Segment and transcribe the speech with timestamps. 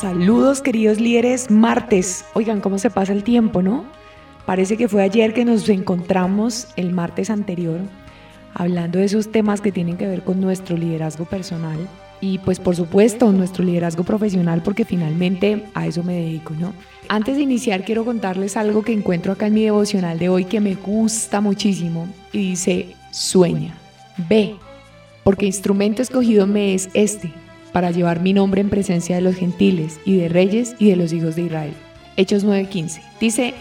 [0.00, 2.24] Saludos queridos líderes, martes.
[2.34, 3.84] Oigan, ¿cómo se pasa el tiempo, no?
[4.46, 7.80] Parece que fue ayer que nos encontramos el martes anterior
[8.54, 11.88] hablando de esos temas que tienen que ver con nuestro liderazgo personal
[12.20, 16.74] y pues por supuesto nuestro liderazgo profesional porque finalmente a eso me dedico, ¿no?
[17.08, 20.60] Antes de iniciar quiero contarles algo que encuentro acá en mi devocional de hoy que
[20.60, 23.74] me gusta muchísimo y dice, sueña,
[24.28, 24.54] ve,
[25.24, 27.32] porque instrumento escogido me es este
[27.72, 31.12] para llevar mi nombre en presencia de los gentiles y de reyes y de los
[31.12, 31.74] hijos de Israel.
[32.16, 33.00] Hechos 9:15.
[33.20, 33.54] Dice,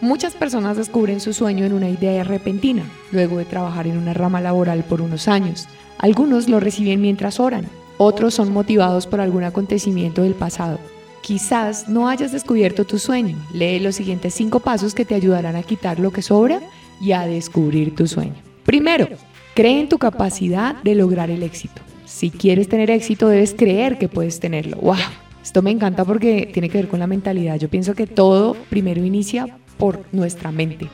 [0.00, 4.40] muchas personas descubren su sueño en una idea repentina, luego de trabajar en una rama
[4.40, 5.66] laboral por unos años.
[5.98, 7.66] Algunos lo reciben mientras oran,
[7.98, 10.78] otros son motivados por algún acontecimiento del pasado.
[11.20, 13.36] Quizás no hayas descubierto tu sueño.
[13.52, 16.60] Lee los siguientes cinco pasos que te ayudarán a quitar lo que sobra
[17.00, 18.36] y a descubrir tu sueño.
[18.64, 19.08] Primero,
[19.54, 21.82] cree en tu capacidad de lograr el éxito.
[22.08, 24.78] Si quieres tener éxito, debes creer que puedes tenerlo.
[24.78, 24.96] ¡Wow!
[25.42, 27.56] Esto me encanta porque tiene que ver con la mentalidad.
[27.58, 30.88] Yo pienso que todo primero inicia por nuestra mente.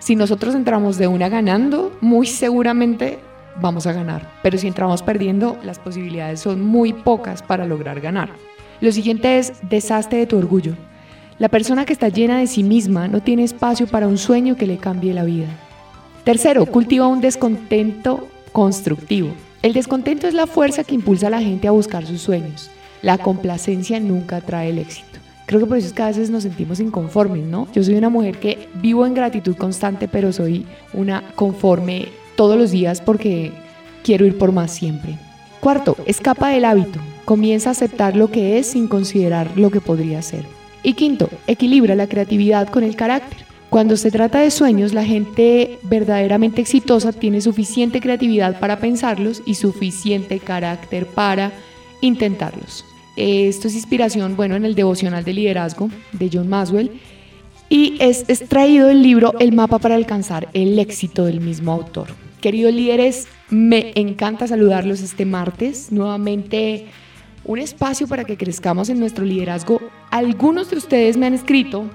[0.00, 3.20] Si nosotros entramos de una ganando, muy seguramente
[3.62, 4.32] vamos a ganar.
[4.42, 8.30] Pero si entramos perdiendo, las posibilidades son muy pocas para lograr ganar.
[8.80, 10.74] Lo siguiente es deshazte de tu orgullo.
[11.38, 14.66] La persona que está llena de sí misma no tiene espacio para un sueño que
[14.66, 15.46] le cambie la vida.
[16.24, 19.28] Tercero, cultiva un descontento constructivo.
[19.66, 22.70] El descontento es la fuerza que impulsa a la gente a buscar sus sueños.
[23.02, 25.18] La complacencia nunca trae el éxito.
[25.44, 27.66] Creo que por eso es que a veces nos sentimos inconformes, ¿no?
[27.72, 32.70] Yo soy una mujer que vivo en gratitud constante, pero soy una conforme todos los
[32.70, 33.50] días porque
[34.04, 35.18] quiero ir por más siempre.
[35.58, 37.00] Cuarto, escapa del hábito.
[37.24, 40.44] Comienza a aceptar lo que es sin considerar lo que podría ser.
[40.84, 43.44] Y quinto, equilibra la creatividad con el carácter.
[43.70, 49.54] Cuando se trata de sueños, la gente verdaderamente exitosa tiene suficiente creatividad para pensarlos y
[49.54, 51.52] suficiente carácter para
[52.00, 52.84] intentarlos.
[53.16, 57.00] Esto es inspiración, bueno, en el devocional de liderazgo de John Maswell
[57.68, 62.08] y es extraído del libro El mapa para alcanzar el éxito del mismo autor.
[62.40, 65.90] Queridos líderes, me encanta saludarlos este martes.
[65.90, 66.86] Nuevamente
[67.44, 69.80] un espacio para que crezcamos en nuestro liderazgo.
[70.10, 71.90] Algunos de ustedes me han escrito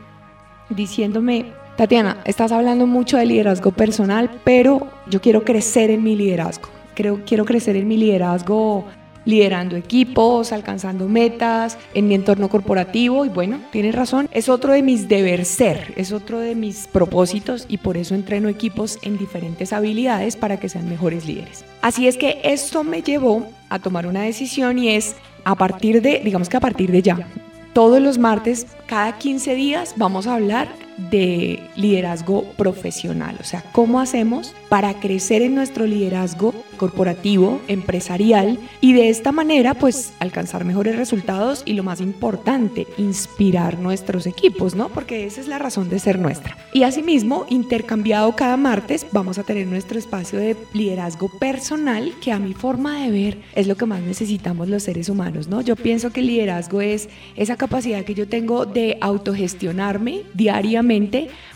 [0.69, 1.45] diciéndome,
[1.81, 6.69] Tatiana, estás hablando mucho de liderazgo personal, pero yo quiero crecer en mi liderazgo.
[6.93, 8.85] Creo, quiero crecer en mi liderazgo
[9.25, 14.83] liderando equipos, alcanzando metas en mi entorno corporativo y bueno, tienes razón, es otro de
[14.83, 19.73] mis deber ser, es otro de mis propósitos y por eso entreno equipos en diferentes
[19.73, 21.65] habilidades para que sean mejores líderes.
[21.81, 25.15] Así es que esto me llevó a tomar una decisión y es
[25.45, 27.27] a partir de, digamos que a partir de ya,
[27.73, 30.67] todos los martes, cada 15 días, vamos a hablar
[31.09, 38.93] de liderazgo profesional, o sea, cómo hacemos para crecer en nuestro liderazgo corporativo, empresarial y
[38.93, 44.89] de esta manera pues alcanzar mejores resultados y lo más importante, inspirar nuestros equipos, ¿no?
[44.89, 46.57] Porque esa es la razón de ser nuestra.
[46.73, 52.39] Y asimismo, intercambiado cada martes, vamos a tener nuestro espacio de liderazgo personal que a
[52.39, 55.61] mi forma de ver es lo que más necesitamos los seres humanos, ¿no?
[55.61, 60.90] Yo pienso que el liderazgo es esa capacidad que yo tengo de autogestionarme diariamente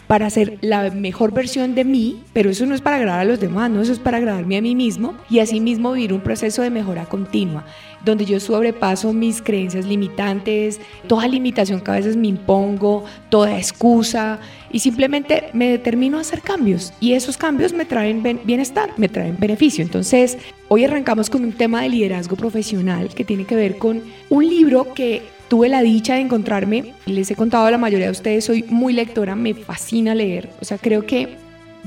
[0.07, 3.40] para ser la mejor versión de mí, pero eso no es para agradar a los
[3.40, 6.69] demás, no, eso es para agradarme a mí mismo y asimismo vivir un proceso de
[6.69, 7.66] mejora continua,
[8.03, 14.40] donde yo sobrepaso mis creencias limitantes, toda limitación que a veces me impongo, toda excusa
[14.72, 19.38] y simplemente me determino a hacer cambios y esos cambios me traen bienestar, me traen
[19.40, 19.84] beneficio.
[19.84, 24.47] Entonces, hoy arrancamos con un tema de liderazgo profesional que tiene que ver con un
[24.47, 28.46] libro que tuve la dicha de encontrarme, les he contado a la mayoría de ustedes,
[28.46, 31.38] soy muy lectora, me fascina leer, o sea, creo que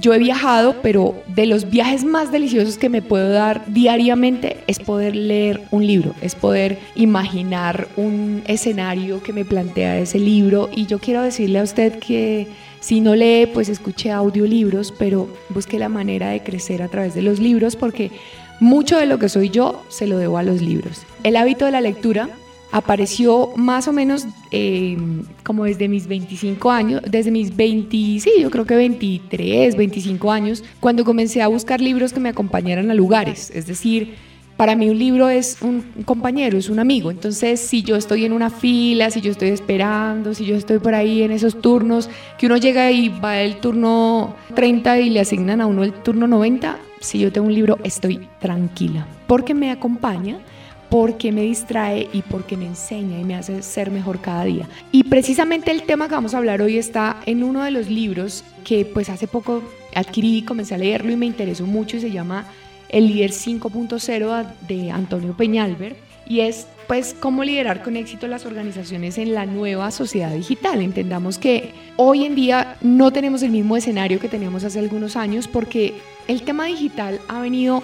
[0.00, 4.78] yo he viajado, pero de los viajes más deliciosos que me puedo dar diariamente es
[4.78, 10.86] poder leer un libro, es poder imaginar un escenario que me plantea ese libro y
[10.86, 12.46] yo quiero decirle a usted que
[12.78, 17.22] si no lee, pues escuche audiolibros, pero busque la manera de crecer a través de
[17.22, 18.12] los libros porque
[18.60, 21.02] mucho de lo que soy yo se lo debo a los libros.
[21.24, 22.28] El hábito de la lectura
[22.70, 24.96] apareció más o menos eh,
[25.42, 30.64] como desde mis 25 años, desde mis 20, sí, yo creo que 23, 25 años,
[30.80, 33.50] cuando comencé a buscar libros que me acompañaran a lugares.
[33.54, 34.14] Es decir,
[34.58, 37.10] para mí un libro es un compañero, es un amigo.
[37.10, 40.94] Entonces, si yo estoy en una fila, si yo estoy esperando, si yo estoy por
[40.94, 45.60] ahí en esos turnos, que uno llega y va el turno 30 y le asignan
[45.60, 50.40] a uno el turno 90, si yo tengo un libro, estoy tranquila, porque me acompaña
[50.90, 54.68] porque me distrae y porque me enseña y me hace ser mejor cada día.
[54.90, 58.44] Y precisamente el tema que vamos a hablar hoy está en uno de los libros
[58.64, 59.62] que pues hace poco
[59.94, 62.46] adquirí, comencé a leerlo y me interesó mucho y se llama
[62.88, 65.96] El líder 5.0 de Antonio Peñalver.
[66.26, 70.80] y es pues cómo liderar con éxito las organizaciones en la nueva sociedad digital.
[70.80, 75.48] Entendamos que hoy en día no tenemos el mismo escenario que teníamos hace algunos años
[75.48, 75.94] porque
[76.28, 77.82] el tema digital ha venido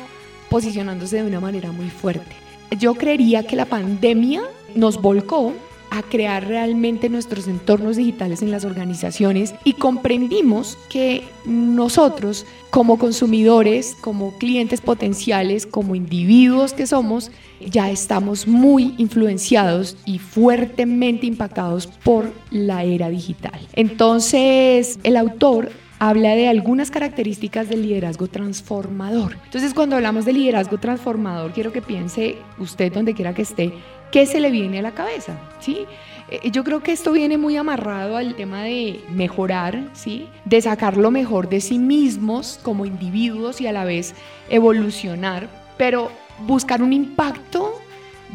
[0.49, 2.44] posicionándose de una manera muy fuerte.
[2.79, 4.43] Yo creería que la pandemia
[4.75, 5.53] nos volcó
[5.91, 13.97] a crear realmente nuestros entornos digitales en las organizaciones y comprendimos que nosotros como consumidores,
[14.01, 17.31] como clientes potenciales, como individuos que somos,
[17.61, 23.61] ya estamos muy influenciados y fuertemente impactados por la era digital.
[23.75, 29.37] Entonces, el autor habla de algunas características del liderazgo transformador.
[29.45, 33.73] Entonces, cuando hablamos de liderazgo transformador, quiero que piense usted donde quiera que esté,
[34.11, 35.39] ¿qué se le viene a la cabeza?
[35.61, 35.87] ¿Sí?
[36.31, 40.29] Eh, yo creo que esto viene muy amarrado al tema de mejorar, ¿sí?
[40.45, 44.15] de sacar lo mejor de sí mismos como individuos y a la vez
[44.49, 46.11] evolucionar, pero
[46.47, 47.75] buscar un impacto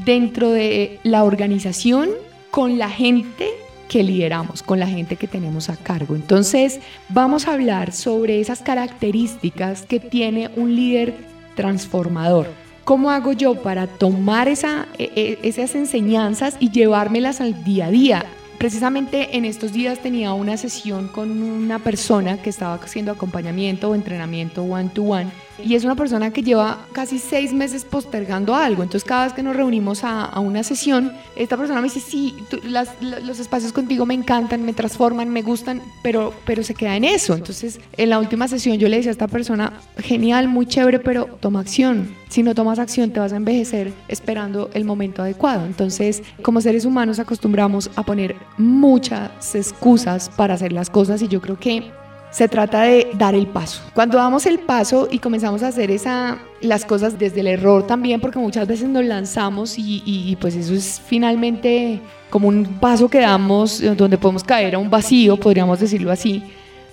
[0.06, 2.10] dentro de la organización
[2.52, 3.50] con la gente
[3.90, 6.16] que lideramos, con la gente que tenemos a cargo.
[6.16, 11.16] Entonces, vamos a hablar sobre esas características que tiene un líder
[11.56, 12.48] transformador.
[12.86, 14.56] ¿Cómo hago yo para tomar e,
[14.98, 18.26] e, esas enseñanzas y llevármelas al día a día?
[18.58, 23.96] Precisamente en estos días tenía una sesión con una persona que estaba haciendo acompañamiento o
[23.96, 25.30] entrenamiento one to one
[25.64, 28.84] y es una persona que lleva casi seis meses postergando algo.
[28.84, 33.40] Entonces cada vez que nos reunimos a, una sesión, esta persona me dice, sí, los
[33.40, 37.34] espacios contigo me encantan, me transforman, me gustan, pero, pero se queda en eso.
[37.34, 41.26] Entonces en la última sesión yo le decía a esta persona, genial, muy chévere, pero
[41.40, 42.16] toma acción.
[42.30, 45.66] Si no tomas acción te vas a envejecer esperando el momento adecuado.
[45.66, 51.42] Entonces como seres humanos acostumbramos a poner muchas excusas para hacer las cosas y yo
[51.42, 51.92] creo que
[52.32, 53.82] se trata de dar el paso.
[53.94, 58.22] Cuando damos el paso y comenzamos a hacer esa, las cosas desde el error también,
[58.22, 62.00] porque muchas veces nos lanzamos y, pues eso es finalmente
[62.30, 66.44] como un paso que damos eh, donde podemos caer a un vacío, podríamos decirlo así,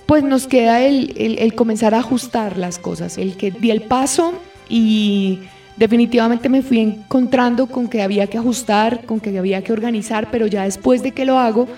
[0.07, 4.33] pues nos queda el, el comenzar a ajustar las cosas, el que di el paso
[4.69, 5.41] y
[5.77, 10.47] definitivamente me fui encontrando con que había que ajustar, con que había que organizar, pero
[10.47, 11.69] ya después de que lo hago,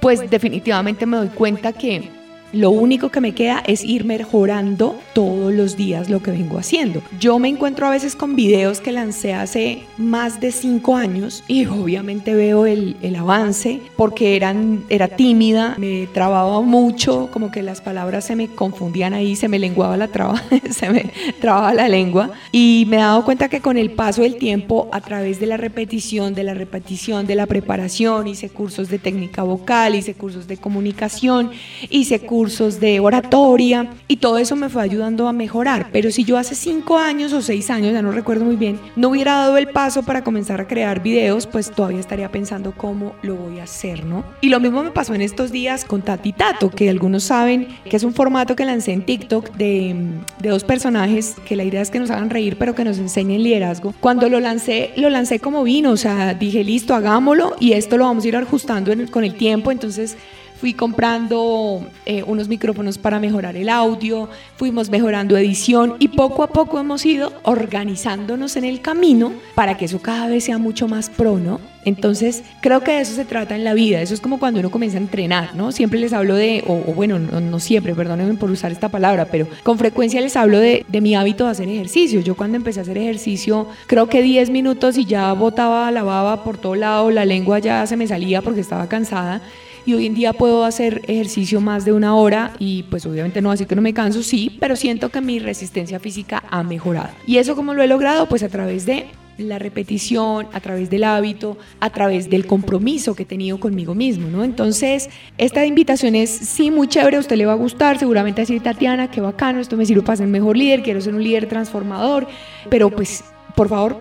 [0.00, 2.15] pues definitivamente me doy cuenta que
[2.52, 7.02] lo único que me queda es ir mejorando todos los días lo que vengo haciendo.
[7.18, 11.66] Yo me encuentro a veces con videos que lancé hace más de cinco años y
[11.66, 18.26] obviamente veo el, avance porque eran, era tímida, me trababa mucho, como que las palabras
[18.26, 21.10] se me confundían ahí, se me lenguaba la traba, se me
[21.40, 25.00] trababa la lengua y me he dado cuenta que con el paso del tiempo, a
[25.00, 29.94] través de la repetición, de la repetición, de la preparación, hice cursos de técnica vocal,
[29.94, 31.50] hice cursos de comunicación,
[31.88, 35.88] hice cursos cursos de oratoria y todo eso me fue ayudando a mejorar.
[35.90, 39.08] Pero si yo hace cinco años o seis años, ya no recuerdo muy bien, no
[39.08, 43.36] hubiera dado el paso para comenzar a crear videos, pues todavía estaría pensando cómo lo
[43.36, 44.22] voy a hacer, ¿no?
[44.42, 47.96] Y lo mismo me pasó en estos días con Tati Tato, que algunos saben que
[47.96, 49.96] es un formato que lancé en TikTok de,
[50.38, 53.42] de dos personajes que la idea es que nos hagan reír, pero que nos enseñen
[53.42, 53.94] liderazgo.
[54.00, 58.04] Cuando lo lancé, lo lancé como vino, o sea, dije, listo, hagámoslo y esto lo
[58.04, 59.72] vamos a ir ajustando con el tiempo.
[59.72, 60.18] Entonces,
[60.58, 66.48] fui comprando eh, unos micrófonos para mejorar el audio, fuimos mejorando edición y poco a
[66.48, 71.10] poco hemos ido organizándonos en el camino para que eso cada vez sea mucho más
[71.10, 71.60] pro, ¿no?
[71.86, 74.02] Entonces, creo que de eso se trata en la vida.
[74.02, 75.70] Eso es como cuando uno comienza a entrenar, ¿no?
[75.70, 79.78] Siempre les hablo de, o, bueno, no, siempre, perdónenme por usar esta palabra, pero con
[79.78, 82.20] frecuencia les hablo de, de, mi hábito de hacer ejercicio.
[82.22, 86.42] Yo cuando empecé a hacer ejercicio, creo que 10 minutos y ya botaba la baba
[86.42, 89.40] por todo lado, la lengua ya se me salía porque estaba cansada
[89.86, 93.50] y hoy en día puedo hacer ejercicio más de una hora y pues obviamente no
[93.50, 97.10] así que no me canso, sí, pero siento que mi resistencia física ha mejorado.
[97.26, 98.28] ¿Y eso cómo lo he logrado?
[98.28, 99.06] Pues a través de
[99.38, 104.28] la repetición, a través del hábito, a través del compromiso que he tenido conmigo mismo,
[104.28, 104.44] ¿no?
[104.44, 108.62] Entonces, esta invitación es, sí, muy chévere, a usted le va a gustar, seguramente decir,
[108.62, 112.26] Tatiana, qué bacano, esto me sirve para ser mejor líder, quiero ser un líder transformador,
[112.70, 113.24] pero pues,
[113.54, 114.00] por favor,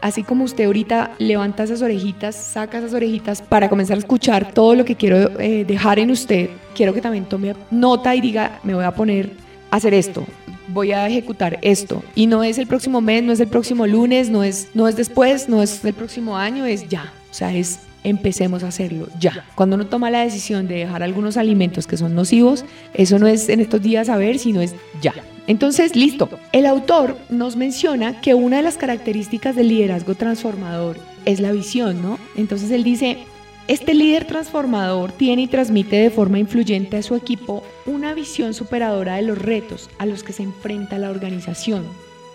[0.00, 4.74] así como usted ahorita levanta esas orejitas, saca esas orejitas para comenzar a escuchar todo
[4.74, 8.74] lo que quiero eh, dejar en usted, quiero que también tome nota y diga, me
[8.74, 9.32] voy a poner
[9.70, 10.24] a hacer esto,
[10.68, 12.02] voy a ejecutar esto.
[12.14, 14.96] Y no es el próximo mes, no es el próximo lunes, no es, no es
[14.96, 17.12] después, no es el próximo año, es ya.
[17.30, 19.44] O sea, es empecemos a hacerlo ya.
[19.54, 23.48] Cuando uno toma la decisión de dejar algunos alimentos que son nocivos, eso no es
[23.48, 25.12] en estos días a ver, sino es ya.
[25.48, 26.28] Entonces, listo.
[26.52, 32.00] El autor nos menciona que una de las características del liderazgo transformador es la visión,
[32.02, 32.18] ¿no?
[32.36, 33.18] Entonces él dice,
[33.68, 39.16] este líder transformador tiene y transmite de forma influyente a su equipo una visión superadora
[39.16, 41.84] de los retos a los que se enfrenta la organización.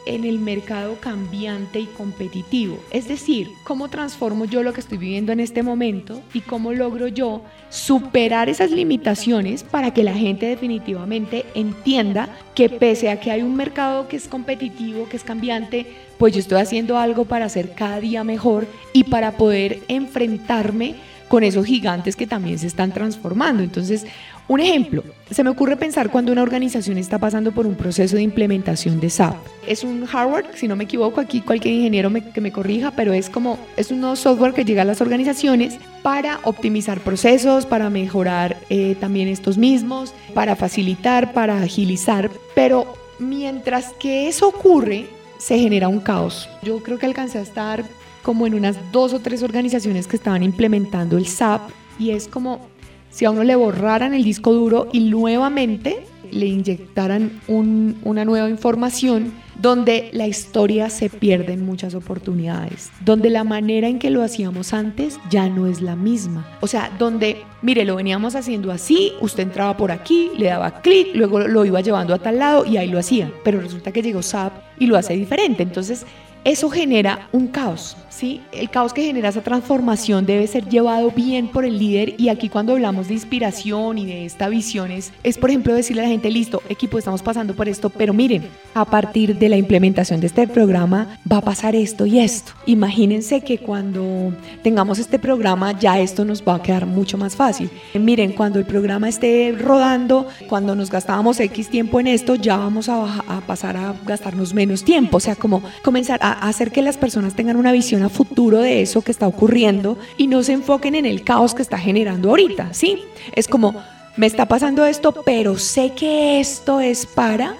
[0.05, 2.79] En el mercado cambiante y competitivo.
[2.91, 7.07] Es decir, cómo transformo yo lo que estoy viviendo en este momento y cómo logro
[7.07, 13.41] yo superar esas limitaciones para que la gente definitivamente entienda que pese a que hay
[13.41, 15.85] un mercado que es competitivo, que es cambiante,
[16.17, 20.95] pues yo estoy haciendo algo para ser cada día mejor y para poder enfrentarme
[21.31, 23.63] con esos gigantes que también se están transformando.
[23.63, 24.05] Entonces,
[24.51, 28.21] un ejemplo, se me ocurre pensar cuando una organización está pasando por un proceso de
[28.21, 29.33] implementación de SAP.
[29.65, 33.29] Es un hardware, si no me equivoco, aquí cualquier ingeniero que me corrija, pero es
[33.29, 38.97] como, es un software que llega a las organizaciones para optimizar procesos, para mejorar eh,
[38.99, 45.05] también estos mismos, para facilitar, para agilizar, pero mientras que eso ocurre,
[45.37, 46.49] se genera un caos.
[46.61, 47.85] Yo creo que alcancé a estar
[48.21, 52.70] como en unas dos o tres organizaciones que estaban implementando el SAP y es como
[53.11, 59.33] si a uno le borraran el disco duro y nuevamente le inyectaran una nueva información
[59.61, 64.73] donde la historia se pierde en muchas oportunidades, donde la manera en que lo hacíamos
[64.73, 66.47] antes ya no es la misma.
[66.61, 71.09] O sea, donde, mire, lo veníamos haciendo así, usted entraba por aquí, le daba clic,
[71.13, 74.23] luego lo iba llevando a tal lado y ahí lo hacía, pero resulta que llegó
[74.23, 75.61] SAP y lo hace diferente.
[75.61, 76.05] Entonces,
[76.43, 78.41] eso genera un caos, ¿sí?
[78.51, 82.49] El caos que genera esa transformación debe ser llevado bien por el líder y aquí
[82.49, 86.29] cuando hablamos de inspiración y de esta visión es, por ejemplo decirle a la gente,
[86.29, 90.47] listo, equipo, estamos pasando por esto, pero miren, a partir de la implementación de este
[90.47, 92.51] programa va a pasar esto y esto.
[92.65, 97.69] Imagínense que cuando tengamos este programa ya esto nos va a quedar mucho más fácil.
[97.93, 102.89] Miren, cuando el programa esté rodando, cuando nos gastábamos X tiempo en esto, ya vamos
[102.89, 106.97] a, a pasar a gastarnos menos tiempo, o sea, como comenzar a hacer que las
[106.97, 110.95] personas tengan una visión a futuro de eso que está ocurriendo y no se enfoquen
[110.95, 113.03] en el caos que está generando ahorita, ¿sí?
[113.33, 113.81] Es como,
[114.17, 117.55] me está pasando esto, pero sé que esto es para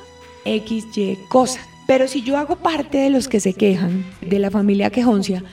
[0.45, 1.59] X, Y cosa.
[1.87, 5.43] Pero si yo hago parte de los que se quejan de la familia quejoncia,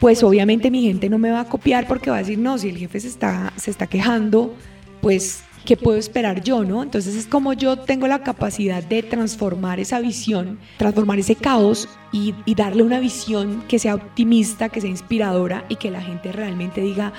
[0.00, 2.68] pues obviamente mi gente no me va a copiar porque va a decir, no, si
[2.68, 4.54] el jefe se está, se está quejando,
[5.00, 6.82] pues ¿qué puedo esperar yo, no?
[6.82, 12.34] Entonces es como yo tengo la capacidad de transformar esa visión, transformar ese caos y,
[12.54, 17.12] darle una visión que sea optimista, que sea inspiradora y que la gente realmente diga,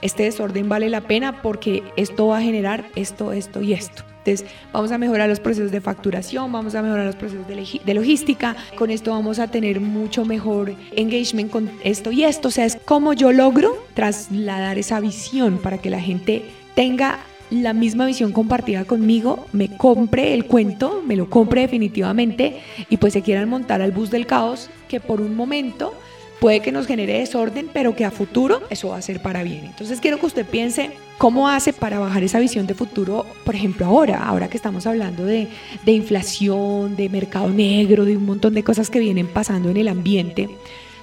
[0.00, 4.04] este desorden vale la pena porque esto va a generar esto, esto y esto.
[4.24, 8.56] Entonces, vamos a mejorar los procesos de facturación, vamos a mejorar los procesos de, logística,
[8.76, 12.48] con esto vamos a tener mucho mejor engagement con esto y esto.
[12.48, 17.18] O sea, es como yo logro trasladar esa visión para que la gente tenga
[17.50, 23.12] la misma visión compartida conmigo, me compre el cuento, me lo compre definitivamente y pues
[23.12, 25.94] se quieran montar al bus del caos que por un momento
[26.40, 29.64] puede que nos genere desorden, pero que a futuro eso va a ser para bien.
[29.64, 33.86] Entonces quiero que usted piense cómo hace para bajar esa visión de futuro, por ejemplo,
[33.86, 35.48] ahora, ahora que estamos hablando de,
[35.84, 39.88] de inflación, de mercado negro, de un montón de cosas que vienen pasando en el
[39.88, 40.48] ambiente,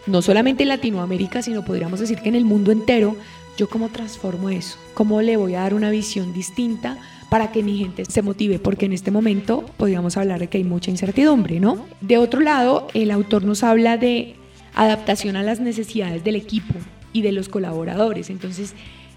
[0.07, 3.17] no solamente en Latinoamérica, sino podríamos decir que en el mundo entero,
[3.57, 6.97] yo cómo transformo eso, cómo le voy a dar una visión distinta
[7.29, 10.63] para que mi gente se motive, porque en este momento podríamos hablar de que hay
[10.63, 11.85] mucha incertidumbre, ¿no?
[12.01, 14.35] De otro lado, el autor nos habla de
[14.73, 16.73] adaptación a las necesidades del equipo
[17.13, 18.73] y de los colaboradores, entonces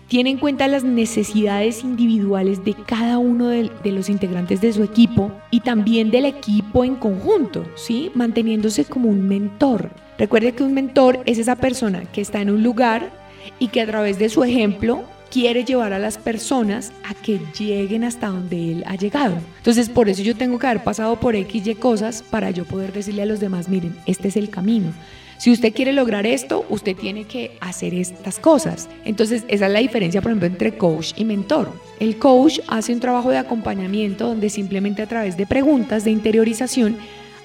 [0.07, 4.83] tiene en cuenta las necesidades individuales de cada uno de, de, los integrantes de su
[4.83, 8.11] equipo y también del equipo en conjunto, ¿sí?
[8.15, 9.91] Manteniéndose como un mentor.
[10.17, 13.13] Recuerde que un mentor es esa persona que está en un lugar
[13.59, 18.05] y que a través de su ejemplo quiere llevar a las personas a que lleguen
[18.05, 19.37] hasta donde él ha llegado.
[19.59, 22.93] Entonces, por eso yo tengo que haber pasado por X y cosas para yo poder
[22.93, 24.93] decirle a los demás, miren, este es el camino.
[25.39, 28.89] Si usted quiere lograr esto, usted tiene que hacer estas cosas.
[29.05, 31.73] Entonces, esa es la diferencia, por ejemplo, entre coach y mentor.
[32.01, 36.97] El coach hace un trabajo de acompañamiento donde simplemente a través de preguntas de interiorización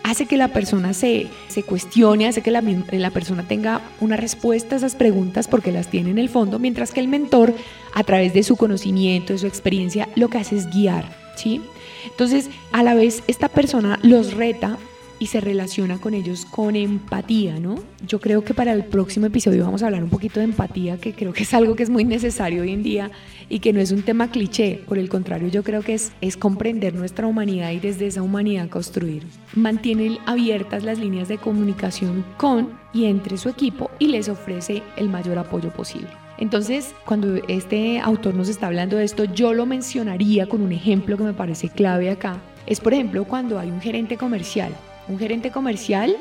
[0.03, 4.75] hace que la persona se, se cuestione, hace que la, la, persona tenga una respuesta
[4.75, 7.55] a esas preguntas porque las tiene en el fondo, mientras que el mentor,
[7.93, 11.05] a través de su conocimiento, de su experiencia, lo que hace es guiar,
[11.35, 11.61] ¿sí?
[12.05, 14.77] Entonces, a la vez, esta persona los reta
[15.23, 17.75] y se relaciona con ellos con empatía, ¿no?
[18.05, 21.13] Yo creo que para el próximo episodio vamos a hablar un poquito de empatía, que
[21.13, 23.09] creo que es algo que es muy necesario hoy en día
[23.47, 26.35] y que no es un tema cliché, por el contrario, yo creo que es, es
[26.35, 29.23] comprender nuestra humanidad y desde esa humanidad construir.
[29.55, 35.07] Mantiene abiertas las líneas de comunicación con y entre su equipo y les ofrece el
[35.07, 36.09] mayor apoyo posible.
[36.37, 41.15] Entonces, cuando este autor nos está hablando de esto, yo lo mencionaría con un ejemplo
[41.15, 42.41] que me parece clave acá.
[42.65, 44.73] Es, por ejemplo, cuando hay un gerente comercial
[45.07, 46.15] un gerente comercial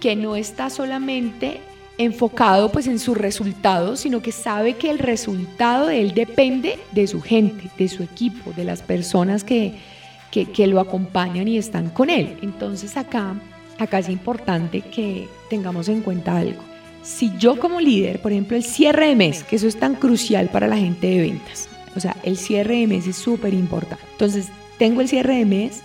[0.00, 1.60] que no está solamente
[1.98, 7.06] enfocado pues en sus resultados, sino que sabe que el resultado de él depende de
[7.08, 9.74] su gente, de su equipo, de las personas que,
[10.30, 12.38] que, lo acompañan y están con él.
[12.42, 13.34] Entonces acá
[13.78, 16.62] acá es importante que tengamos en cuenta algo.
[17.02, 20.48] Si yo como líder, por ejemplo, el cierre de mes, que eso es tan crucial
[20.48, 24.04] para la gente de ventas, o sea, el cierre de mes es súper importante.
[24.12, 24.48] Entonces,
[24.78, 25.82] tengo el cierre de mes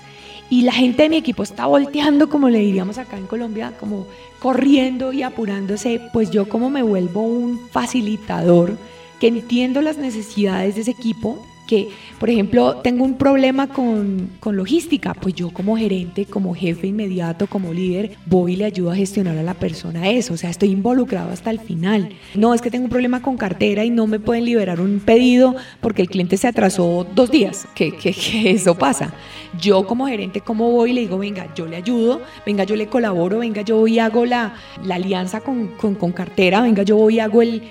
[0.49, 4.07] y la gente de mi equipo está volteando, como le diríamos acá en Colombia, como
[4.39, 8.77] corriendo y apurándose, pues yo como me vuelvo un facilitador
[9.19, 11.89] que entiendo las necesidades de ese equipo, que,
[12.19, 17.47] por ejemplo, tengo un problema con, con, logística, pues yo como gerente, como jefe inmediato,
[17.47, 20.71] como líder, voy y le ayudo a gestionar a la persona eso, o sea, estoy
[20.71, 22.09] involucrado hasta el final.
[22.35, 25.55] No es que tengo un problema con cartera y no me pueden liberar un pedido
[25.81, 29.13] porque el cliente se atrasó dos días, que, que, que eso pasa.
[29.59, 33.39] Yo como gerente, ¿cómo voy le digo, venga, yo le ayudo, venga, yo le colaboro,
[33.39, 37.15] venga, yo voy y hago la, la alianza con, con, con cartera, venga, yo voy
[37.15, 37.61] y hago el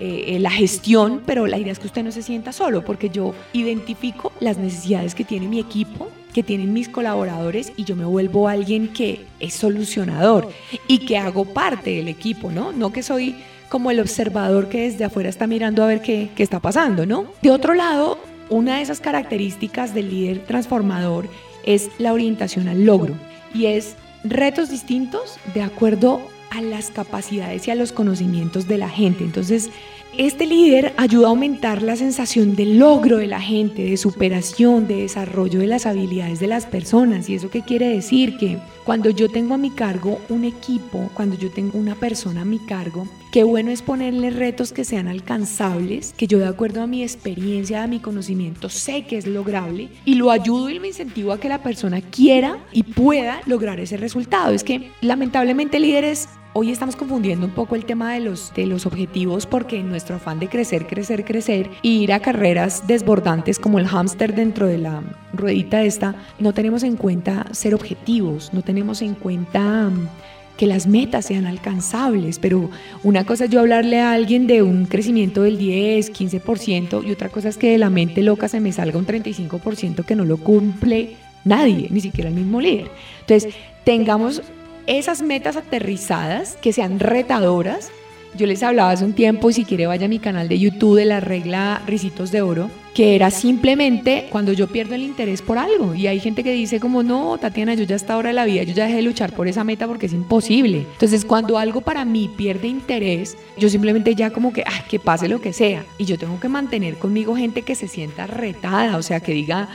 [0.00, 3.10] eh, eh, la gestión, pero la idea es que usted no se sienta solo, porque
[3.10, 8.04] yo identifico las necesidades que tiene mi equipo, que tienen mis colaboradores y yo me
[8.04, 10.48] vuelvo alguien que es solucionador
[10.86, 12.70] y que hago parte del equipo, ¿no?
[12.70, 13.34] No que soy
[13.68, 17.26] como el observador que desde afuera está mirando a ver qué, qué está pasando, ¿no?
[17.42, 18.18] De otro lado,
[18.50, 21.28] una de esas características del líder transformador
[21.64, 23.14] es la orientación al logro
[23.52, 28.88] y es retos distintos de acuerdo a las capacidades y a los conocimientos de la
[28.88, 29.24] gente.
[29.24, 29.70] Entonces,
[30.16, 35.02] este líder ayuda a aumentar la sensación de logro de la gente, de superación, de
[35.02, 37.28] desarrollo de las habilidades de las personas.
[37.28, 38.36] ¿Y eso qué quiere decir?
[38.38, 42.46] Que cuando yo tengo a mi cargo un equipo, cuando yo tengo una persona a
[42.46, 46.86] mi cargo, qué bueno es ponerle retos que sean alcanzables, que yo de acuerdo a
[46.86, 51.32] mi experiencia, a mi conocimiento, sé que es lograble y lo ayudo y lo incentivo
[51.32, 54.52] a que la persona quiera y pueda lograr ese resultado.
[54.52, 58.86] Es que lamentablemente líderes Hoy estamos confundiendo un poco el tema de los, de los
[58.86, 63.78] objetivos porque en nuestro afán de crecer, crecer, crecer e ir a carreras desbordantes como
[63.78, 65.02] el hámster dentro de la
[65.34, 70.08] ruedita esta, no tenemos en cuenta ser objetivos, no tenemos en cuenta mm,
[70.56, 72.70] que las metas sean alcanzables, pero
[73.04, 77.28] una cosa es yo hablarle a alguien de un crecimiento del 10, 15% y otra
[77.28, 80.38] cosa es que de la mente loca se me salga un 35% que no lo
[80.38, 82.90] cumple nadie, ni siquiera el mismo líder.
[83.20, 84.42] Entonces, tengamos
[84.88, 87.90] esas metas aterrizadas que sean retadoras.
[88.34, 90.96] Yo les hablaba hace un tiempo, y si quiere vaya a mi canal de YouTube
[90.96, 95.58] de la regla Ricitos de Oro, que era simplemente cuando yo pierdo el interés por
[95.58, 95.94] algo.
[95.94, 98.64] Y hay gente que dice como, no, Tatiana, yo ya hasta ahora de la vida,
[98.64, 100.86] yo ya dejé de luchar por esa meta porque es imposible.
[100.92, 105.28] Entonces, cuando algo para mí pierde interés, yo simplemente ya como que, ah, que pase
[105.28, 105.84] lo que sea.
[105.96, 109.68] Y yo tengo que mantener conmigo gente que se sienta retada, o sea, que diga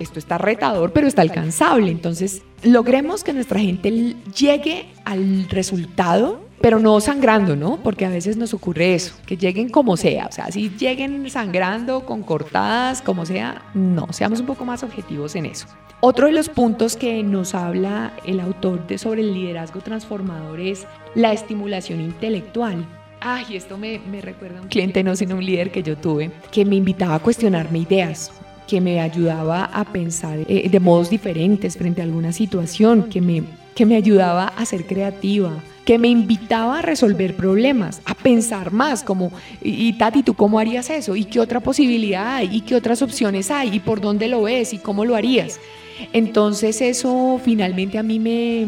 [0.00, 1.90] esto está retador, pero está alcanzable.
[1.90, 7.78] Entonces, logremos que nuestra gente llegue al resultado, pero no sangrando, ¿no?
[7.82, 12.06] Porque a veces nos ocurre eso, que lleguen como sea, o sea, si lleguen sangrando,
[12.06, 15.66] con cortadas, como sea, no, seamos un poco más objetivos en eso.
[16.00, 20.86] Otro de los puntos que nos habla el autor de sobre el liderazgo transformador es
[21.14, 22.86] la estimulación intelectual.
[23.20, 26.30] Ay, esto me, me recuerda a un cliente, no sino un líder que yo tuve,
[26.52, 28.30] que me invitaba a cuestionarme ideas
[28.66, 33.44] que me ayudaba a pensar eh, de modos diferentes frente a alguna situación, que me,
[33.74, 35.52] que me ayudaba a ser creativa,
[35.84, 39.30] que me invitaba a resolver problemas, a pensar más, como,
[39.62, 41.14] y, Tati, ¿tú cómo harías eso?
[41.14, 42.56] ¿Y qué otra posibilidad hay?
[42.56, 43.76] ¿Y qué otras opciones hay?
[43.76, 44.72] ¿Y por dónde lo ves?
[44.72, 45.60] ¿Y cómo lo harías?
[46.12, 48.66] Entonces eso finalmente a mí me,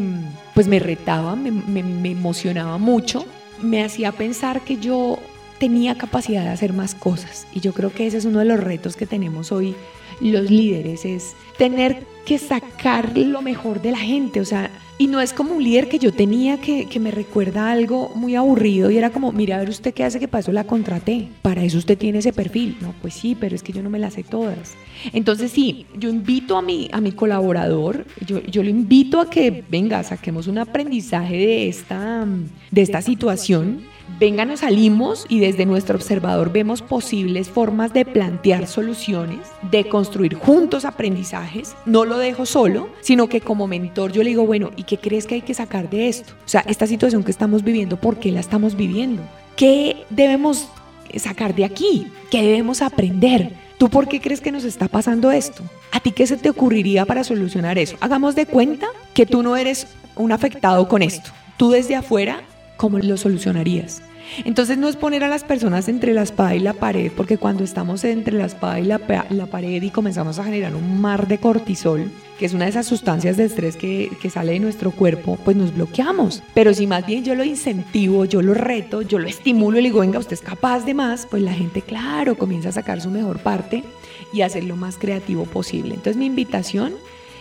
[0.55, 3.25] pues me retaba, me, me emocionaba mucho,
[3.61, 5.19] me hacía pensar que yo
[5.59, 7.45] tenía capacidad de hacer más cosas.
[7.53, 9.75] Y yo creo que ese es uno de los retos que tenemos hoy
[10.21, 14.41] los líderes, es tener que sacar lo mejor de la gente.
[14.41, 17.71] O sea, y no es como un líder que yo tenía que, que me recuerda
[17.71, 20.51] algo muy aburrido y era como, mira, a ver usted qué hace que para eso
[20.51, 21.29] la contraté.
[21.41, 22.77] Para eso usted tiene ese perfil.
[22.81, 24.75] No, pues sí, pero es que yo no me las sé todas.
[25.13, 29.63] Entonces sí, yo invito a mi, a mi colaborador, yo, yo lo invito a que,
[29.69, 32.27] venga, saquemos un aprendizaje de esta,
[32.71, 33.83] de esta situación
[34.19, 40.35] venga, nos salimos y desde nuestro observador vemos posibles formas de plantear soluciones, de construir
[40.35, 41.75] juntos aprendizajes.
[41.85, 45.25] No lo dejo solo, sino que como mentor yo le digo, bueno, ¿y qué crees
[45.25, 46.33] que hay que sacar de esto?
[46.45, 49.21] O sea, esta situación que estamos viviendo, ¿por qué la estamos viviendo?
[49.55, 50.69] ¿Qué debemos
[51.17, 52.07] sacar de aquí?
[52.31, 53.53] ¿Qué debemos aprender?
[53.77, 55.63] ¿Tú por qué crees que nos está pasando esto?
[55.91, 57.95] ¿A ti qué se te ocurriría para solucionar eso?
[58.01, 61.31] Hagamos de cuenta que tú no eres un afectado con esto.
[61.57, 62.41] Tú desde afuera
[62.79, 64.01] ¿cómo lo solucionarías?
[64.45, 67.65] Entonces no es poner a las personas entre la espada y la pared, porque cuando
[67.65, 72.09] estamos entre la espada y la, pared y comenzamos a generar un mar de cortisol,
[72.37, 75.57] que es una de esas sustancias de estrés que, que, sale de nuestro cuerpo, pues
[75.57, 76.41] nos bloqueamos.
[76.53, 79.89] Pero si más bien yo lo incentivo, yo lo reto, yo lo estimulo y le
[79.89, 83.09] digo, venga, usted es capaz de más, pues la gente, claro, comienza a sacar su
[83.09, 83.83] mejor parte
[84.31, 85.95] y hacer lo más creativo posible.
[85.95, 86.93] Entonces mi invitación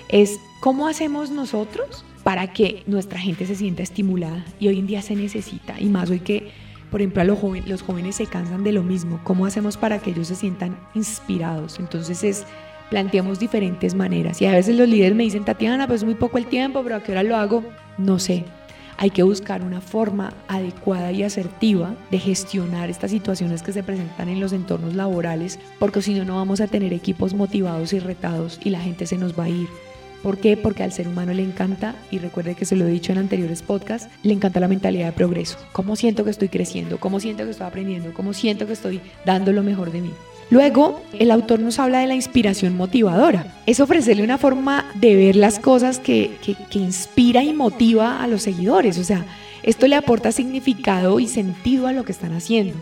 [0.09, 2.05] es, ¿cómo hacemos nosotros?
[2.25, 4.45] Para que nuestra gente se sienta estimulada.
[4.59, 6.51] Y hoy en día se necesita, y más hoy que,
[6.91, 9.21] por ejemplo, a los, jóvenes, los jóvenes se cansan de lo mismo.
[9.25, 11.79] ¿Cómo hacemos para que ellos se sientan inspirados?
[11.79, 12.47] Entonces es
[12.91, 14.41] planteamos diferentes maneras.
[14.41, 16.97] Y a veces los líderes me dicen, Tatiana, pues es muy poco el tiempo, pero
[16.97, 17.63] ¿a qué hora lo hago?
[17.99, 18.45] No sé.
[18.97, 24.29] Hay que buscar una forma adecuada y asertiva de gestionar estas situaciones que se presentan
[24.29, 28.59] en los entornos laborales, porque si no, no vamos a tener equipos motivados y retados
[28.65, 29.69] y la gente se nos va a ir.
[30.23, 30.57] ¿Por qué?
[30.57, 33.63] Porque al ser humano le encanta, y recuerde que se lo he dicho en anteriores
[33.63, 35.59] podcasts, le encanta la mentalidad de progreso.
[35.73, 36.99] ¿Cómo siento que estoy creciendo?
[36.99, 38.13] ¿Cómo siento que estoy aprendiendo?
[38.13, 40.11] ¿Cómo siento que estoy dando lo mejor de mí?
[40.51, 43.55] Luego, el autor nos habla de la inspiración motivadora.
[43.67, 46.37] Es ofrecerle una forma de ver las cosas que,
[46.73, 48.99] inspira y motiva a los seguidores.
[48.99, 49.27] O sea,
[49.63, 52.75] esto le aporta significado y sentido a lo que están haciendo.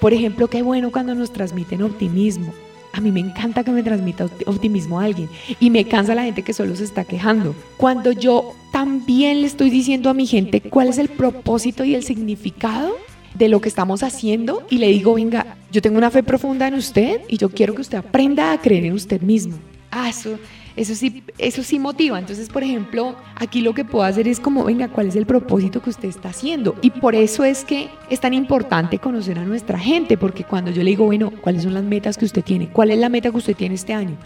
[0.00, 2.54] Por ejemplo, qué bueno cuando nos transmiten optimismo.
[2.92, 5.28] A mí me encanta que me transmita optimismo a alguien
[5.60, 7.54] y me cansa la gente que solo se está quejando.
[7.76, 12.02] Cuando yo también le estoy diciendo a mi gente cuál es el propósito y el
[12.02, 12.96] significado
[13.34, 16.74] de lo que estamos haciendo y le digo, venga, yo tengo una fe profunda en
[16.74, 19.56] usted y yo quiero que usted aprenda a creer en usted mismo.
[19.90, 20.38] Ah, eso,
[20.76, 22.18] eso sí, eso sí motiva.
[22.18, 25.82] Entonces, por ejemplo, aquí lo que puedo hacer es como, venga, ¿cuál es el propósito
[25.82, 26.76] que usted está haciendo?
[26.82, 30.82] Y por eso es que es tan importante conocer a nuestra gente, porque cuando yo
[30.82, 32.68] le digo, bueno, ¿cuáles son las metas que usted tiene?
[32.68, 34.16] ¿Cuál es la meta que usted tiene este año?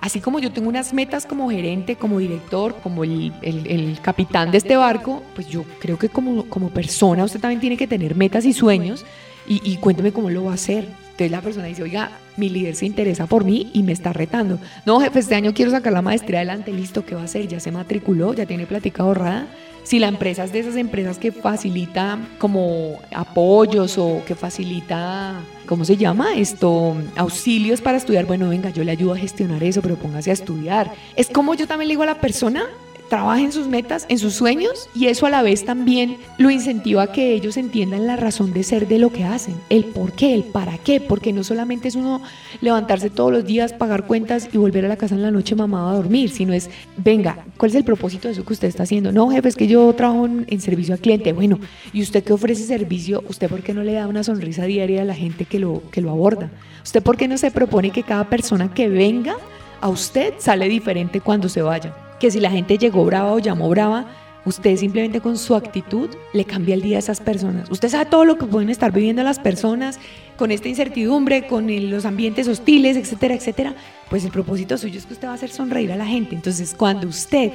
[0.00, 4.76] Así como yo tengo unas metas como gerente, como director, como el, capitán de este
[4.76, 8.52] barco, pues yo creo que como, como persona usted también tiene que tener metas y
[8.52, 9.04] sueños
[9.48, 10.84] y, y cuénteme cómo lo va a hacer.
[10.84, 14.58] Entonces la persona dice, oiga, mi líder se interesa por mí y me está retando.
[14.86, 17.48] No, jefe, este año quiero sacar la maestría adelante, listo, ¿qué va a hacer?
[17.48, 19.46] Ya se matriculó, ya tiene plática ahorrada
[19.88, 25.86] si la empresa es de esas empresas que facilita como apoyos o que facilita, ¿cómo
[25.86, 26.36] se llama?
[26.36, 30.34] Esto, auxilios para estudiar, bueno, venga, yo le ayudo a gestionar eso, pero póngase a
[30.34, 30.92] estudiar.
[31.16, 32.66] Es como yo también le digo a la persona,
[33.08, 37.02] trabaje en sus metas, en sus sueños y eso a la vez también lo incentiva
[37.02, 40.34] a que ellos entiendan la razón de ser de lo que hacen, el por qué,
[40.34, 42.22] el para qué, porque no solamente es uno
[42.60, 45.88] levantarse todos los días, pagar cuentas y volver a la casa en la noche mamado
[45.88, 49.12] a dormir, sino es, venga, ¿cuál es el propósito de eso que usted está haciendo?
[49.12, 51.32] No, jefe, es que yo trabajo en, servicio al cliente.
[51.32, 51.58] Bueno,
[51.92, 53.22] ¿y usted qué ofrece servicio?
[53.28, 56.00] ¿Usted por qué no le da una sonrisa diaria a la gente que lo, que
[56.00, 56.50] lo aborda?
[56.82, 59.36] ¿Usted por qué no se propone que cada persona que venga
[59.80, 62.07] a usted sale diferente cuando se vaya?
[62.18, 64.06] Que si la gente llegó brava o llamó brava,
[64.44, 67.70] usted simplemente con su actitud le cambia el día a esas personas.
[67.70, 69.98] Usted sabe todo lo que pueden estar viviendo las personas
[70.36, 73.74] con esta incertidumbre, con los ambientes hostiles, etcétera, etcétera.
[74.08, 76.34] Pues el propósito suyo es que usted va a hacer sonreír a la gente.
[76.34, 77.52] Entonces, cuando usted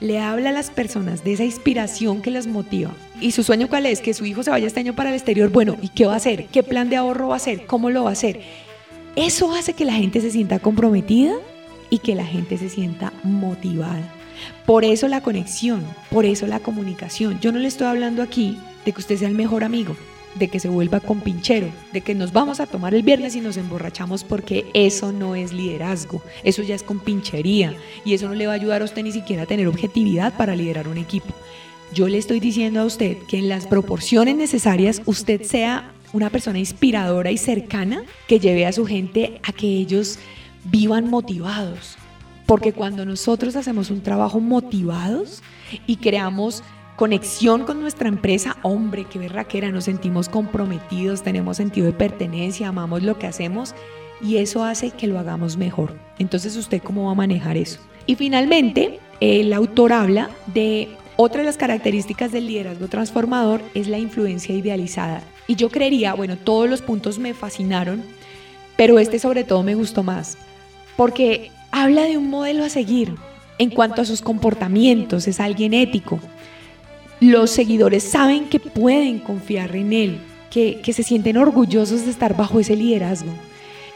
[0.00, 3.86] le habla a las personas de esa inspiración que las motiva y su sueño cuál
[3.86, 6.14] es, que su hijo se vaya este año para el exterior, bueno, ¿y qué va
[6.14, 6.46] a hacer?
[6.46, 7.66] ¿Qué plan de ahorro va a hacer?
[7.66, 8.40] ¿Cómo lo va a hacer?
[9.16, 11.32] Eso hace que la gente se sienta comprometida
[11.90, 14.12] y que la gente se sienta motivada.
[14.66, 17.40] Por eso la conexión, por eso la comunicación.
[17.40, 19.96] Yo no le estoy hablando aquí de que usted sea el mejor amigo,
[20.38, 23.40] de que se vuelva con pinchero, de que nos vamos a tomar el viernes y
[23.40, 28.34] nos emborrachamos porque eso no es liderazgo, eso ya es con pinchería y eso no
[28.34, 31.34] le va a ayudar a usted ni siquiera a tener objetividad para liderar un equipo.
[31.94, 36.58] Yo le estoy diciendo a usted que en las proporciones necesarias usted sea una persona
[36.58, 40.18] inspiradora y cercana que lleve a su gente a que ellos
[40.70, 41.96] vivan motivados.
[42.46, 45.42] Porque cuando nosotros hacemos un trabajo motivados
[45.86, 46.62] y creamos
[46.94, 53.02] conexión con nuestra empresa, hombre, qué berraquera, nos sentimos comprometidos, tenemos sentido de pertenencia, amamos
[53.02, 53.74] lo que hacemos
[54.22, 55.98] y eso hace que lo hagamos mejor.
[56.18, 57.80] Entonces, ¿usted cómo va a manejar eso?
[58.06, 63.98] Y finalmente, el autor habla de otra de las características del liderazgo transformador es la
[63.98, 65.22] influencia idealizada.
[65.48, 68.02] Y yo creería, bueno, todos los puntos me fascinaron,
[68.76, 70.38] pero este sobre todo me gustó más
[70.96, 73.14] porque habla de un modelo a seguir
[73.58, 76.20] en cuanto a sus comportamientos, es alguien ético.
[77.20, 80.18] Los seguidores saben que pueden confiar en él,
[80.50, 83.30] que, se sienten orgullosos de estar bajo ese liderazgo.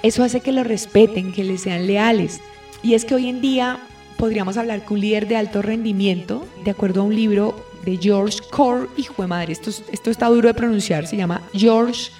[0.02, 2.40] Eso hace que lo respeten, que le sean leales.
[2.82, 3.78] Y es que hoy en día
[4.16, 8.38] podríamos hablar que un líder de alto rendimiento, de acuerdo a un libro de George
[8.50, 12.10] Cor, hijo de madre, esto, esto está duro de pronunciar, se llama George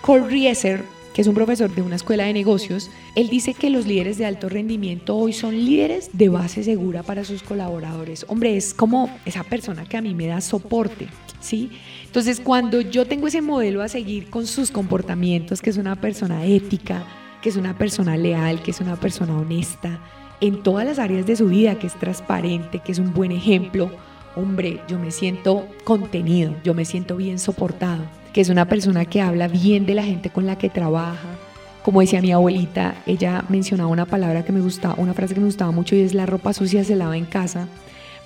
[0.00, 0.84] Corrieser,
[1.14, 4.26] que es un profesor de una escuela de negocios, él dice que los líderes de
[4.26, 8.26] alto rendimiento hoy son líderes de base segura para sus colaboradores.
[8.28, 11.06] Hombre, es como esa persona que a mí me da soporte,
[11.40, 11.70] ¿sí?
[12.04, 16.44] Entonces, cuando yo tengo ese modelo a seguir con sus comportamientos, que es una persona
[16.44, 17.06] ética,
[17.40, 20.00] que es una persona leal, que es una persona honesta,
[20.40, 23.92] en todas las áreas de su vida, que es transparente, que es un buen ejemplo,
[24.34, 28.02] hombre, yo me siento contenido, yo me siento bien soportado
[28.34, 31.38] que es una persona que habla bien de la gente con la que trabaja.
[31.84, 35.46] Como decía mi abuelita, ella mencionaba una palabra que me gustaba, una frase que me
[35.46, 37.68] gustaba mucho y es la ropa sucia se lava en casa,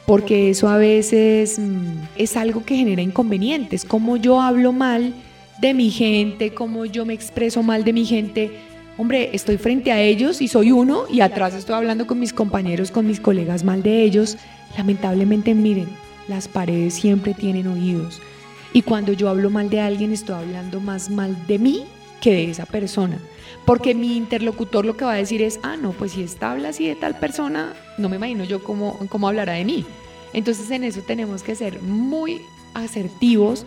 [0.06, 5.12] porque eso a veces mm, es algo que genera inconvenientes, como yo hablo mal
[5.60, 8.52] de mi gente, como yo me expreso mal de mi gente.
[8.96, 12.90] Hombre, estoy frente a ellos y soy uno y atrás estoy hablando con mis compañeros,
[12.90, 14.38] con mis colegas mal de ellos.
[14.78, 15.88] Lamentablemente, miren,
[16.28, 18.22] las paredes siempre tienen oídos.
[18.72, 21.84] Y cuando yo hablo mal de alguien, estoy hablando más mal de mí
[22.20, 23.18] que de esa persona.
[23.64, 26.70] Porque mi interlocutor lo que va a decir es, ah, no, pues si esta habla
[26.70, 29.84] así de tal persona, no me imagino yo cómo, cómo hablará de mí.
[30.32, 32.40] Entonces en eso tenemos que ser muy
[32.74, 33.66] asertivos,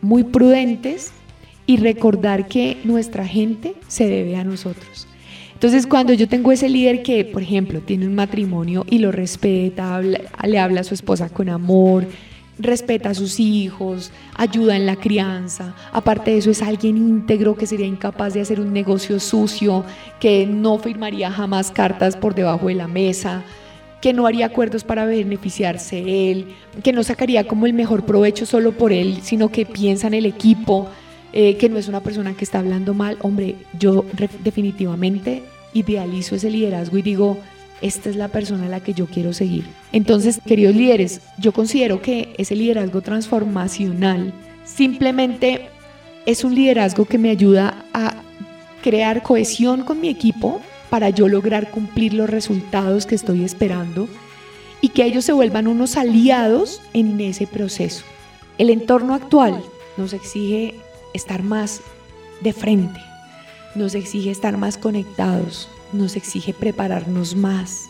[0.00, 1.12] muy prudentes
[1.66, 5.06] y recordar que nuestra gente se debe a nosotros.
[5.54, 10.00] Entonces, cuando yo tengo ese líder que, por ejemplo, tiene un matrimonio y lo respeta,
[10.00, 12.04] le habla a su esposa con amor,
[12.58, 17.66] respeta a sus hijos, ayuda en la crianza, aparte de eso es alguien íntegro que
[17.66, 19.84] sería incapaz de hacer un negocio sucio,
[20.20, 23.42] que no firmaría jamás cartas por debajo de la mesa,
[24.02, 28.72] que no haría acuerdos para beneficiarse él, que no sacaría como el mejor provecho solo
[28.72, 30.88] por él, sino que piensa en el equipo,
[31.32, 33.16] eh, que no es una persona que está hablando mal.
[33.22, 34.04] Hombre, yo
[34.42, 37.38] definitivamente idealizo ese liderazgo y digo,
[37.82, 39.66] esta es la persona a la que yo quiero seguir.
[39.92, 44.32] Entonces, queridos líderes, yo considero que ese liderazgo transformacional
[44.64, 45.68] simplemente
[46.24, 48.14] es un liderazgo que me ayuda a
[48.82, 50.60] crear cohesión con mi equipo,
[50.92, 54.10] para yo lograr cumplir los resultados que estoy esperando
[54.82, 58.04] y que ellos se vuelvan unos aliados en ese proceso.
[58.58, 59.58] El entorno actual
[59.96, 60.74] nos exige
[61.14, 61.80] estar más
[62.42, 63.00] de frente,
[63.74, 67.88] nos exige estar más conectados, nos exige prepararnos más,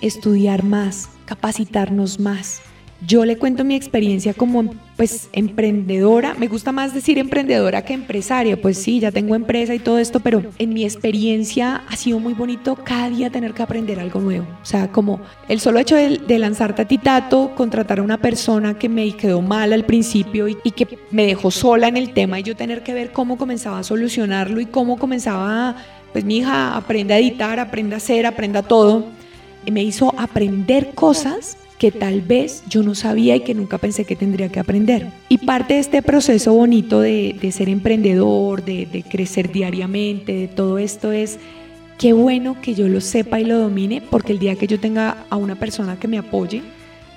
[0.00, 2.62] estudiar más, capacitarnos más.
[3.04, 8.60] Yo le cuento mi experiencia como pues emprendedora, me gusta más decir emprendedora que empresaria,
[8.60, 12.34] pues sí, ya tengo empresa y todo esto, pero en mi experiencia ha sido muy
[12.34, 14.46] bonito cada día tener que aprender algo nuevo.
[14.62, 19.10] O sea, como el solo hecho de, lanzar Tatitato, contratar a una persona que me
[19.16, 22.54] quedó mal al principio y, y que me dejó sola en el tema y yo
[22.54, 25.74] tener que ver cómo comenzaba a solucionarlo y cómo comenzaba,
[26.12, 29.06] pues mi hija aprende a editar, aprende a hacer, aprenda todo.
[29.64, 34.04] Y me hizo aprender cosas que tal vez yo no sabía y que nunca pensé
[34.04, 35.08] que tendría que aprender.
[35.28, 40.78] Y parte de este proceso bonito de, ser emprendedor, de, de crecer diariamente, de todo
[40.78, 41.38] esto es
[41.98, 45.24] qué bueno que yo lo sepa y lo domine, porque el día que yo tenga
[45.30, 46.62] a una persona que me apoye,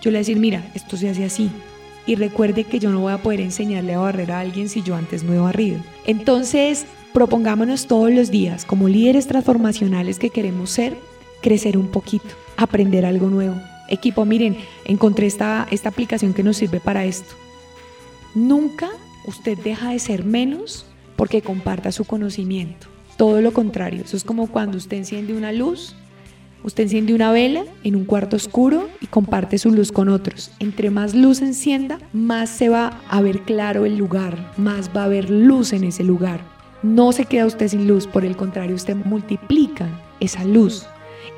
[0.01, 1.49] yo le voy a decir, mira, esto se hace así.
[2.07, 4.95] Y recuerde que yo no voy a poder enseñarle a barrer a alguien si yo
[4.95, 5.79] antes no he barrido.
[6.05, 10.95] Entonces, propongámonos todos los días, como líderes transformacionales que queremos ser,
[11.41, 13.55] crecer un poquito, aprender algo nuevo,
[13.87, 17.35] Equipo, miren, encontré esta, esta aplicación que nos sirve para esto.
[18.33, 18.89] Nunca
[19.25, 22.87] usted deja de ser menos porque comparta su conocimiento.
[23.15, 25.95] Todo lo contrario, eso es como cuando usted enciende una luz,
[26.63, 30.51] usted enciende una vela en un cuarto oscuro y comparte su luz con otros.
[30.59, 35.05] Entre más luz encienda, más se va a ver claro el lugar, más va a
[35.05, 36.54] haber luz en ese lugar.
[36.85, 40.85] No se queda usted sin luz, por el contrario, usted multiplica esa luz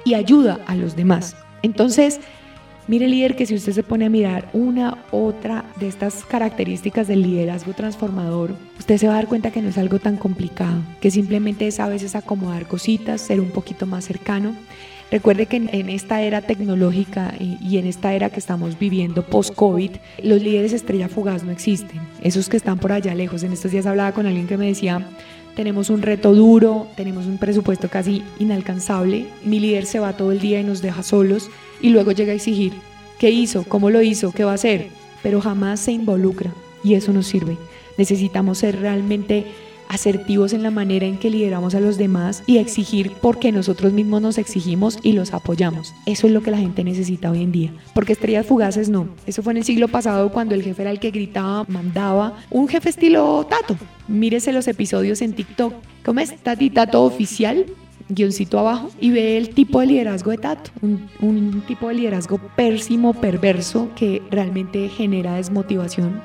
[0.04, 1.38] y ayuda a los demás.
[1.62, 2.20] Entonces,
[2.90, 7.22] Mire líder que si usted se pone a mirar una otra de estas características del
[7.22, 11.12] liderazgo transformador, usted se va a dar cuenta que no es algo tan complicado, que
[11.12, 14.56] simplemente es a veces acomodar cositas, ser un poquito más cercano.
[15.10, 19.92] Recuerde que en esta era tecnológica y en esta era que estamos viviendo post-COVID,
[20.22, 22.02] los líderes estrella fugaz no existen.
[22.22, 23.44] Esos que están por allá lejos.
[23.44, 25.08] En estos días hablaba con alguien que me decía,
[25.56, 30.40] tenemos un reto duro, tenemos un presupuesto casi inalcanzable, mi líder se va todo el
[30.40, 31.50] día y nos deja solos
[31.82, 32.74] y luego llega a exigir
[33.18, 34.90] qué hizo, cómo lo hizo, qué va a hacer,
[35.24, 36.52] pero jamás se involucra
[36.84, 37.58] y eso nos sirve.
[37.98, 39.46] Necesitamos ser realmente
[39.90, 44.22] asertivos en la manera en que lideramos a los demás y exigir porque nosotros mismos
[44.22, 45.94] nos exigimos y los apoyamos.
[46.06, 47.74] Eso es lo que la gente necesita hoy en día.
[47.94, 49.10] Porque estrellas fugaces no.
[49.26, 52.38] Eso fue en el siglo pasado cuando el jefe era el que gritaba, mandaba.
[52.50, 53.76] Un jefe estilo Tato.
[54.08, 55.74] Mírese los episodios en TikTok.
[56.06, 56.36] ¿Cómo es?
[56.38, 57.66] Tati Tato oficial
[58.10, 63.14] guioncito abajo y ve el tipo de liderazgo de Tato, un, tipo de liderazgo pésimo,
[63.14, 66.22] perverso, que realmente genera desmotivación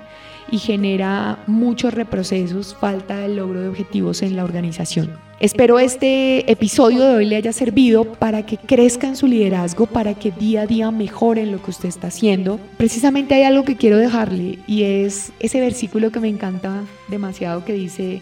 [0.50, 5.10] y genera muchos reprocesos, falta de logro de objetivos en la organización.
[5.40, 10.14] Espero este episodio de hoy le haya servido para que crezca en su liderazgo, para
[10.14, 12.60] que día a día mejoren lo que usted está haciendo.
[12.76, 17.72] Precisamente hay algo que quiero dejarle y es ese versículo que me encanta demasiado que
[17.72, 18.20] dice,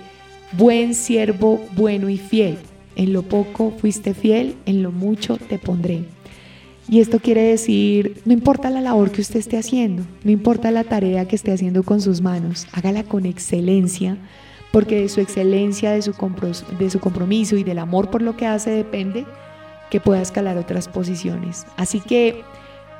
[0.52, 2.56] buen siervo, bueno y fiel.
[2.96, 6.04] En lo poco fuiste fiel, en lo mucho te pondré.
[6.90, 10.82] Y esto quiere decir, no importa la labor que usted esté haciendo, no importa la
[10.82, 14.16] tarea que esté haciendo con sus manos, hágala con excelencia,
[14.72, 19.24] porque de su excelencia, de su, compromiso y del amor por lo que hace depende
[19.88, 21.64] que pueda escalar otras posiciones.
[21.76, 22.42] Así que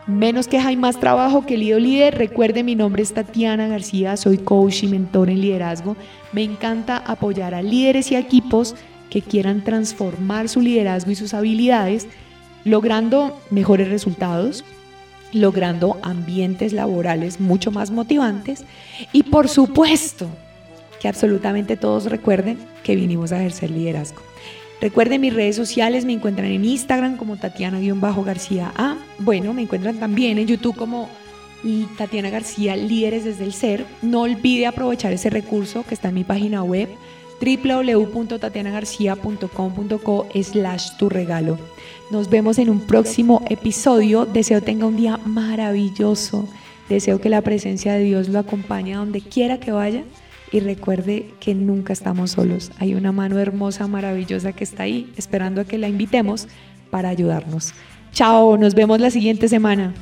[0.07, 2.17] Menos queja y más trabajo, querido líder.
[2.17, 5.95] Recuerde, mi nombre es Tatiana García, soy coach y mentor en liderazgo.
[6.33, 8.75] Me encanta apoyar a líderes y equipos
[9.11, 12.09] que quieran transformar su liderazgo y sus habilidades,
[12.65, 14.65] logrando mejores resultados,
[15.33, 18.65] logrando ambientes laborales mucho más motivantes
[19.13, 20.29] y por supuesto
[21.01, 24.21] que absolutamente todos recuerden que vinimos a ejercer liderazgo.
[24.81, 28.97] Recuerden mis redes sociales, me encuentran en Instagram como Tatiana-García A.
[29.19, 31.09] Bueno, me encuentran también en YouTube como
[31.99, 33.85] Tatiana García Líderes desde el Ser.
[34.01, 36.89] No olvide aprovechar ese recurso que está en mi página web
[37.41, 41.59] www.tatianagarcia.com.co slash tu regalo.
[42.11, 44.27] Nos vemos en un próximo episodio.
[44.27, 46.49] Deseo tenga un día maravilloso.
[46.89, 50.05] Deseo que la presencia de Dios lo acompañe a donde quiera que vaya
[50.53, 52.73] y recuerde que nunca estamos solos.
[52.79, 56.49] Hay una mano hermosa, maravillosa que está ahí esperando a que la invitemos
[56.91, 57.73] para ayudarnos.
[58.13, 59.95] Chao, nos vemos la siguiente semana.